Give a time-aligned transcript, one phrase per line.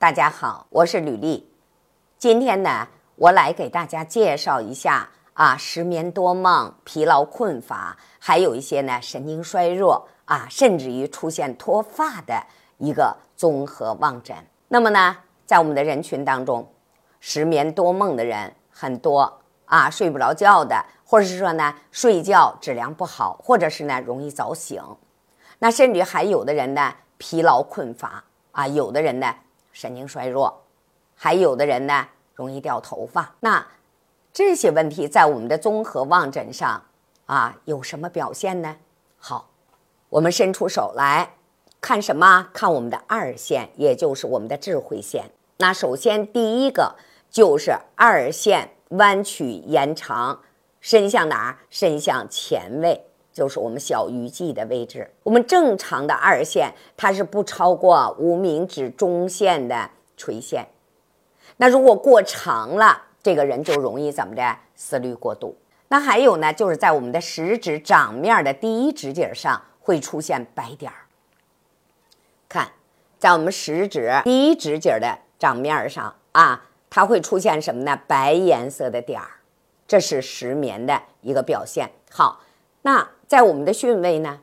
[0.00, 1.46] 大家好，我是吕丽。
[2.16, 12.42] 今天呢，我来给大家介绍一下啊，失眠多梦、疲劳困乏，还有一些呢神经衰弱啊，甚至于出现脱发的
[12.78, 14.34] 一个综合望诊。
[14.68, 16.66] 那么呢，在我们的人群当中，
[17.20, 24.82] 失眠多梦的人很多啊，睡不着觉的，或者是说呢，睡觉质量不好，或者是呢容易早醒。
[25.58, 29.34] 那甚至还有的人呢，疲劳困乏啊，有的人呢。
[29.72, 30.62] 神经衰弱，
[31.14, 33.34] 还有的人呢容易掉头发。
[33.40, 33.66] 那
[34.32, 36.82] 这些问题在我们的综合望诊上
[37.26, 38.76] 啊有什么表现呢？
[39.18, 39.50] 好，
[40.08, 41.34] 我们伸出手来
[41.80, 42.48] 看什么？
[42.52, 45.30] 看我们的二线，也就是我们的智慧线。
[45.58, 46.96] 那首先第一个
[47.30, 50.40] 就是二线弯曲延长，
[50.80, 51.58] 伸向哪儿？
[51.68, 53.09] 伸向前位。
[53.32, 55.08] 就是我们小鱼际的位置。
[55.22, 60.66] 我们正常的二线，它是不超过无名指中线的垂线。
[61.56, 64.56] 那如果过长了，这个人就容易怎么着？
[64.74, 65.56] 思虑过度。
[65.88, 71.06] 那还有呢，就是在我们的食指掌面的第一指节上会出现白点儿。
[72.48, 72.72] 看，
[73.18, 78.00] 在我们食指第一指节的掌面上啊，它会出现什么呢？
[78.06, 79.30] 白颜色的点儿，
[79.86, 81.90] 这是失眠的一个表现。
[82.10, 82.40] 好，
[82.82, 83.08] 那。
[83.30, 84.40] 在我们的穴位呢，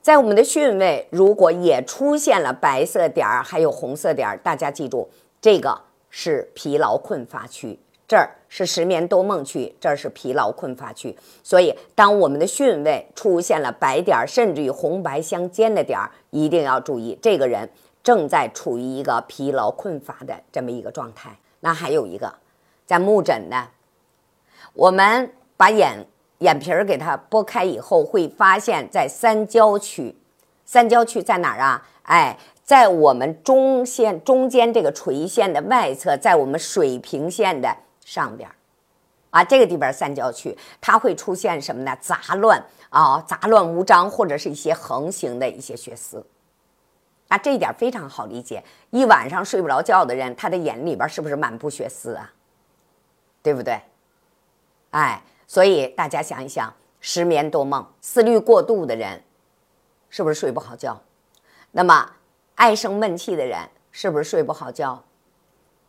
[0.00, 5.10] 在我们的穴位，如果也出现了白色点儿，还有红色点儿，大家记住，
[5.42, 11.14] 这个是疲劳困乏区，这儿是失眠多梦区，这儿是疲劳困乏区。
[11.42, 17.68] 所以，当我们的穴位出现了白点儿，甚至于红白相间的点儿，一定要注意，这个人
[18.02, 21.36] 正在处于一个疲劳困乏的这么一个状态。
[21.60, 22.36] 那还有一个，
[22.86, 23.68] 在目诊呢，
[24.72, 26.06] 我们把眼。
[26.42, 30.14] 眼皮儿给它拨开以后，会发现，在三焦区，
[30.64, 31.86] 三焦区在哪儿啊？
[32.02, 38.54] 哎，在我们中线中间这个垂线的外侧，在我们水平线的上边儿，
[39.30, 41.96] 啊，这个地方三焦区，它会出现什么呢？
[42.00, 46.26] 杂乱啊，杂乱无章，或者是一些横行的一些血丝。
[47.28, 48.62] 啊，这一点非常好理解。
[48.90, 52.32] 一晚上睡不着觉的人，他的眼里边是不是满布血丝啊？
[53.42, 53.80] 对不对？
[54.90, 55.22] 哎。
[55.52, 59.22] 所以大家想一想，失眠多梦、思虑过度的人，
[60.08, 60.98] 是不是睡不好觉？
[61.72, 62.10] 那么
[62.54, 65.04] 爱生闷气的人，是不是睡不好觉？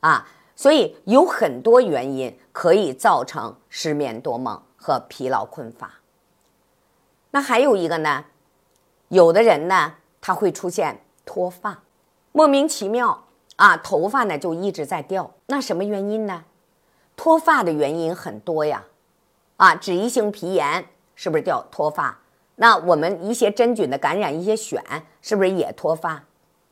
[0.00, 0.26] 啊，
[0.56, 6.00] 所以有很多原因可以造成失眠多梦和疲劳困乏。
[7.30, 8.24] 那还有一个呢，
[9.06, 11.84] 有的人呢，他会出现脱发，
[12.32, 15.30] 莫名其妙啊，头发呢就一直在掉。
[15.46, 16.42] 那什么原因呢？
[17.14, 18.82] 脱发的原因很多呀。
[19.56, 22.18] 啊，脂溢性皮炎是不是掉脱发？
[22.56, 24.80] 那我们一些真菌的感染，一些癣
[25.22, 26.24] 是不是也脱发？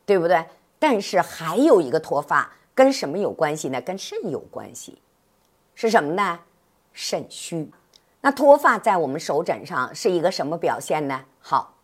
[0.04, 0.44] 对不对？
[0.78, 3.80] 但是还有一个脱发跟什么有关系呢？
[3.80, 5.00] 跟肾有关系，
[5.74, 6.40] 是什么呢？
[6.92, 7.70] 肾虚。
[8.20, 11.24] 那脱发在我们手诊上是一个什么表现呢？
[11.40, 11.74] 好，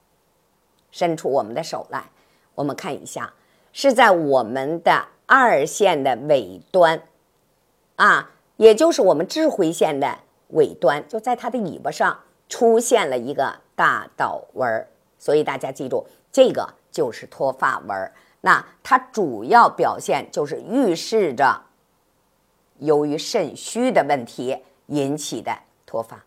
[0.91, 2.05] 伸出我们的手来，
[2.55, 3.33] 我们看一下，
[3.73, 7.03] 是在我们的二线的尾端，
[7.97, 10.19] 啊，也就是我们智慧线的。
[10.49, 14.89] 尾端就在它的尾巴上出现了一个大倒纹儿，
[15.19, 18.13] 所以大家记住，这个就是脱发纹儿。
[18.41, 21.63] 那它主要表现就是预示着
[22.79, 24.57] 由于肾虚的问题
[24.87, 26.25] 引起的脱发。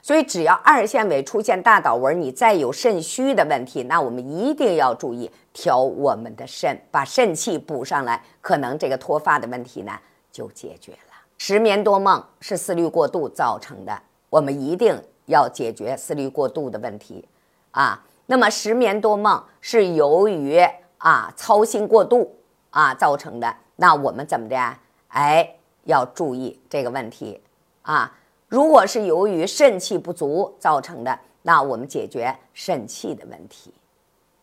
[0.00, 9.92] 所以只要二线尾出现大倒纹，你再有肾虚的问题，那我们一定要注意调我们的肾，把肾气补上来，可能这个脱发的问题呢
[10.32, 11.07] 就解决了。
[11.38, 17.26] 失眠多梦是思虑过度造成的，我们一定要解决思虑过度的问题
[17.70, 18.04] 啊。
[18.26, 20.60] 那么失眠多梦是由于
[20.98, 22.36] 啊操心过度
[22.70, 24.76] 啊造成的，那我们怎么的？
[25.08, 25.54] 哎，
[25.84, 27.40] 要注意这个问题
[27.82, 28.12] 啊。
[28.48, 33.72] 如果是由于肾气不足造成的，那我们解决肾气的问题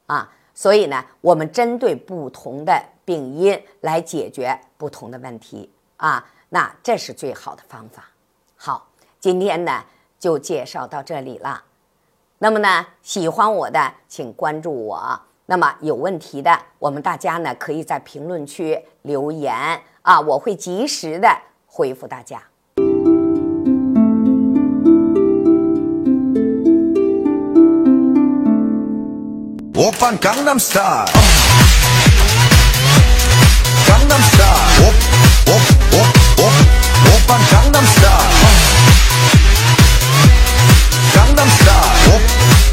[0.08, 0.32] 啊。
[0.54, 6.26] 所以呢，我们针对不同的病因来解决不同的问题啊。
[6.56, 8.06] 那这是最好的方法。
[8.56, 8.88] 好，
[9.20, 9.84] 今天呢
[10.18, 11.62] 就介绍到这里了。
[12.38, 15.20] 那么呢，喜欢我的请关注我。
[15.48, 19.54] 那么有问题的，我们大家呢可以在评论区留言
[20.02, 21.28] 啊，我会及时的
[21.68, 22.42] 回复大家。
[29.74, 31.06] 我放江南 style，
[33.86, 34.48] 江南 style，
[34.80, 34.94] 我
[35.48, 35.52] 我
[35.98, 36.25] 我。
[37.26, 38.06] 오빤 강남스타
[41.16, 41.72] 강남스타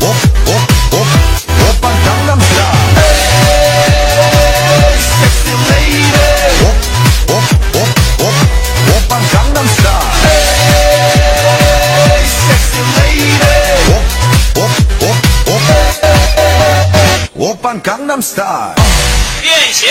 [0.03, 1.07] 옵옵옵옵
[1.71, 2.61] 오빤 강남스타
[2.99, 6.19] 에이 섹시 레이디
[7.29, 8.23] 옵옵옵옵
[8.95, 9.87] 오빤 강남스타
[12.05, 13.45] 에이 섹시 레이디
[15.49, 15.51] 옵옵옵옵
[17.37, 18.75] 오빤 강남스타
[19.41, 19.89] 变形。